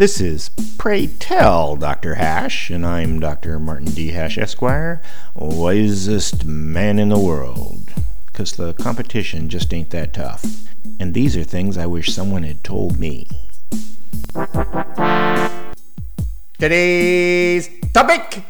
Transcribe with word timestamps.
This 0.00 0.18
is 0.18 0.48
Pray 0.78 1.08
Tell 1.08 1.76
Dr. 1.76 2.14
Hash, 2.14 2.70
and 2.70 2.86
I'm 2.86 3.20
Dr. 3.20 3.58
Martin 3.58 3.90
D. 3.90 4.12
Hash, 4.12 4.38
Esquire, 4.38 5.02
wisest 5.34 6.46
man 6.46 6.98
in 6.98 7.10
the 7.10 7.18
world. 7.18 7.92
Because 8.24 8.52
the 8.52 8.72
competition 8.72 9.50
just 9.50 9.74
ain't 9.74 9.90
that 9.90 10.14
tough. 10.14 10.42
And 10.98 11.12
these 11.12 11.36
are 11.36 11.44
things 11.44 11.76
I 11.76 11.84
wish 11.84 12.14
someone 12.14 12.44
had 12.44 12.64
told 12.64 12.98
me. 12.98 13.28
Today's 16.58 17.68
topic 17.92 18.42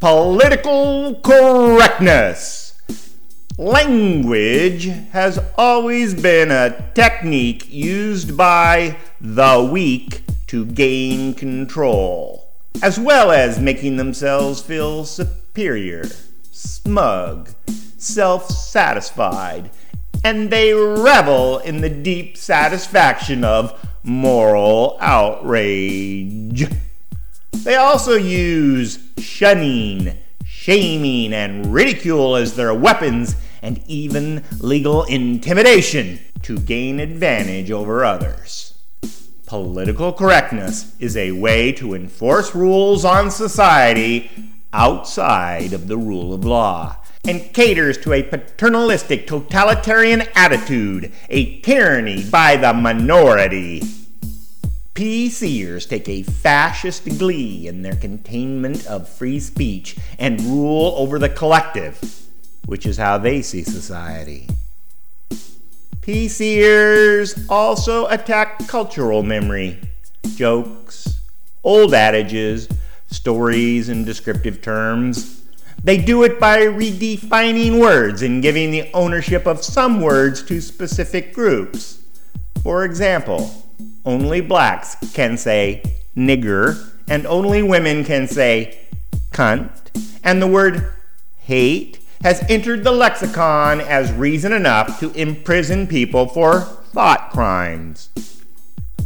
political 0.00 1.20
correctness. 1.20 2.80
Language 3.58 4.86
has 5.10 5.38
always 5.58 6.14
been 6.14 6.50
a 6.50 6.90
technique 6.94 7.70
used 7.70 8.34
by 8.34 8.96
the 9.20 9.68
weak 9.70 10.25
to 10.48 10.64
gain 10.66 11.34
control, 11.34 12.52
as 12.82 12.98
well 12.98 13.30
as 13.30 13.58
making 13.58 13.96
themselves 13.96 14.60
feel 14.60 15.04
superior, 15.04 16.04
smug, 16.52 17.50
self 17.98 18.50
satisfied, 18.50 19.70
and 20.24 20.50
they 20.50 20.72
revel 20.72 21.58
in 21.58 21.80
the 21.80 21.90
deep 21.90 22.36
satisfaction 22.36 23.44
of 23.44 23.78
moral 24.02 24.96
outrage. 25.00 26.66
They 27.52 27.74
also 27.74 28.14
use 28.14 28.98
shunning, 29.18 30.16
shaming, 30.44 31.32
and 31.32 31.72
ridicule 31.72 32.36
as 32.36 32.54
their 32.54 32.72
weapons 32.72 33.34
and 33.62 33.82
even 33.88 34.44
legal 34.60 35.02
intimidation 35.04 36.20
to 36.42 36.58
gain 36.58 37.00
advantage 37.00 37.70
over 37.70 38.04
others. 38.04 38.75
Political 39.46 40.12
correctness 40.14 40.94
is 40.98 41.16
a 41.16 41.32
way 41.32 41.72
to 41.72 41.94
enforce 41.94 42.54
rules 42.54 43.04
on 43.04 43.30
society 43.30 44.30
outside 44.72 45.72
of 45.72 45.88
the 45.88 45.96
rule 45.96 46.34
of 46.34 46.44
law 46.44 46.96
and 47.24 47.54
caters 47.54 47.96
to 47.98 48.12
a 48.12 48.22
paternalistic 48.22 49.26
totalitarian 49.26 50.22
attitude, 50.34 51.12
a 51.28 51.60
tyranny 51.60 52.28
by 52.28 52.56
the 52.56 52.72
minority. 52.72 53.80
PCers 54.94 55.88
take 55.88 56.08
a 56.08 56.22
fascist 56.22 57.04
glee 57.18 57.68
in 57.68 57.82
their 57.82 57.96
containment 57.96 58.86
of 58.86 59.08
free 59.08 59.38
speech 59.38 59.96
and 60.18 60.40
rule 60.40 60.94
over 60.96 61.18
the 61.18 61.28
collective 61.28 62.26
which 62.66 62.84
is 62.84 62.96
how 62.98 63.16
they 63.16 63.42
see 63.42 63.62
society. 63.62 64.48
PCers 66.06 67.46
also 67.50 68.06
attack 68.06 68.68
cultural 68.68 69.24
memory, 69.24 69.80
jokes, 70.36 71.18
old 71.64 71.94
adages, 71.94 72.68
stories, 73.08 73.88
and 73.88 74.06
descriptive 74.06 74.62
terms. 74.62 75.42
They 75.82 75.98
do 75.98 76.22
it 76.22 76.38
by 76.38 76.58
redefining 76.58 77.80
words 77.80 78.22
and 78.22 78.40
giving 78.40 78.70
the 78.70 78.88
ownership 78.94 79.46
of 79.46 79.64
some 79.64 80.00
words 80.00 80.44
to 80.44 80.60
specific 80.60 81.34
groups. 81.34 81.98
For 82.62 82.84
example, 82.84 83.50
only 84.04 84.40
blacks 84.40 84.94
can 85.12 85.36
say 85.36 85.82
nigger, 86.16 86.88
and 87.08 87.26
only 87.26 87.64
women 87.64 88.04
can 88.04 88.28
say 88.28 88.78
cunt, 89.32 89.72
and 90.22 90.40
the 90.40 90.46
word 90.46 90.88
hate 91.38 91.98
has 92.26 92.44
entered 92.48 92.82
the 92.82 92.90
lexicon 92.90 93.80
as 93.82 94.10
reason 94.10 94.52
enough 94.52 94.98
to 94.98 95.12
imprison 95.12 95.86
people 95.86 96.26
for 96.26 96.62
thought 96.92 97.30
crimes. 97.30 98.10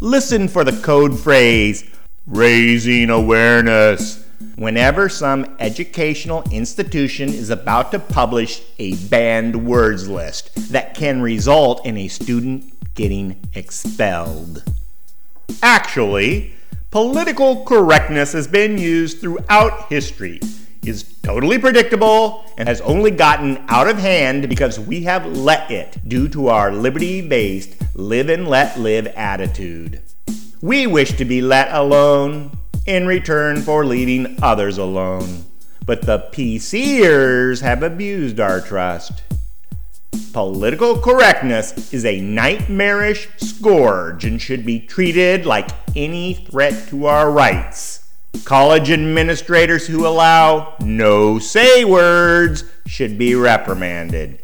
Listen 0.00 0.46
for 0.46 0.64
the 0.64 0.82
code 0.82 1.18
phrase, 1.18 1.88
raising 2.26 3.08
awareness, 3.08 4.22
whenever 4.56 5.08
some 5.08 5.56
educational 5.60 6.42
institution 6.50 7.30
is 7.30 7.48
about 7.48 7.90
to 7.90 7.98
publish 7.98 8.60
a 8.78 8.94
banned 9.06 9.66
words 9.66 10.06
list 10.06 10.54
that 10.70 10.94
can 10.94 11.22
result 11.22 11.86
in 11.86 11.96
a 11.96 12.08
student 12.08 12.70
getting 12.94 13.40
expelled. 13.54 14.62
Actually, 15.62 16.52
political 16.90 17.64
correctness 17.64 18.34
has 18.34 18.46
been 18.46 18.76
used 18.76 19.22
throughout 19.22 19.88
history 19.88 20.38
is 20.86 21.02
totally 21.22 21.58
predictable 21.58 22.44
and 22.56 22.68
has 22.68 22.80
only 22.82 23.10
gotten 23.10 23.64
out 23.68 23.88
of 23.88 23.98
hand 23.98 24.48
because 24.48 24.78
we 24.78 25.02
have 25.02 25.26
let 25.26 25.70
it 25.70 25.98
due 26.08 26.28
to 26.28 26.48
our 26.48 26.72
liberty 26.72 27.26
based 27.26 27.76
live 27.94 28.28
and 28.28 28.48
let 28.48 28.78
live 28.78 29.06
attitude. 29.08 30.02
We 30.62 30.86
wish 30.86 31.12
to 31.16 31.24
be 31.24 31.42
let 31.42 31.72
alone 31.72 32.56
in 32.86 33.06
return 33.06 33.60
for 33.62 33.84
leaving 33.84 34.38
others 34.42 34.78
alone. 34.78 35.44
But 35.84 36.02
the 36.02 36.28
PCers 36.32 37.60
have 37.60 37.82
abused 37.82 38.40
our 38.40 38.60
trust. 38.60 39.22
Political 40.32 41.00
correctness 41.00 41.92
is 41.92 42.04
a 42.04 42.20
nightmarish 42.20 43.28
scourge 43.36 44.24
and 44.24 44.40
should 44.40 44.64
be 44.64 44.80
treated 44.80 45.46
like 45.46 45.70
any 45.94 46.34
threat 46.34 46.88
to 46.88 47.06
our 47.06 47.30
rights. 47.30 48.05
College 48.44 48.90
administrators 48.90 49.86
who 49.86 50.06
allow 50.06 50.74
no 50.80 51.38
say 51.38 51.84
words 51.84 52.64
should 52.86 53.18
be 53.18 53.34
reprimanded. 53.34 54.40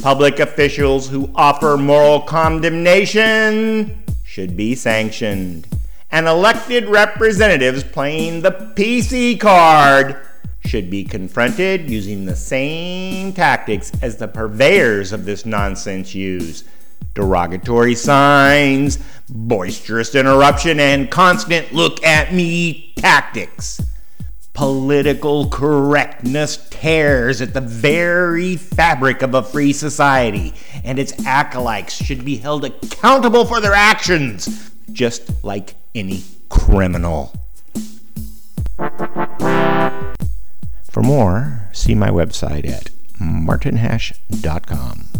Public 0.00 0.40
officials 0.40 1.08
who 1.08 1.30
offer 1.34 1.76
moral 1.76 2.20
condemnation 2.20 4.02
should 4.24 4.56
be 4.56 4.74
sanctioned. 4.74 5.66
And 6.10 6.26
elected 6.26 6.88
representatives 6.88 7.84
playing 7.84 8.42
the 8.42 8.50
PC 8.50 9.38
card 9.38 10.18
should 10.64 10.90
be 10.90 11.04
confronted 11.04 11.90
using 11.90 12.24
the 12.24 12.36
same 12.36 13.32
tactics 13.32 13.92
as 14.00 14.16
the 14.16 14.28
purveyors 14.28 15.12
of 15.12 15.24
this 15.24 15.44
nonsense 15.44 16.14
use 16.14 16.64
derogatory 17.14 17.94
signs, 17.94 18.98
boisterous 19.28 20.14
interruption, 20.14 20.80
and 20.80 21.10
constant 21.10 21.72
look 21.72 22.02
at 22.04 22.32
me 22.32 22.92
tactics. 22.96 23.80
Political 24.54 25.48
correctness 25.48 26.68
tears 26.70 27.40
at 27.40 27.54
the 27.54 27.60
very 27.60 28.56
fabric 28.56 29.22
of 29.22 29.34
a 29.34 29.42
free 29.42 29.72
society, 29.72 30.52
and 30.84 30.98
its 30.98 31.26
acolytes 31.26 31.94
should 31.94 32.24
be 32.24 32.36
held 32.36 32.64
accountable 32.64 33.46
for 33.46 33.60
their 33.60 33.72
actions, 33.72 34.70
just 34.92 35.42
like 35.42 35.74
any 35.94 36.22
criminal. 36.50 37.32
For 40.90 41.02
more, 41.02 41.68
see 41.72 41.94
my 41.94 42.10
website 42.10 42.68
at 42.68 42.90
martinhash.com. 43.18 45.11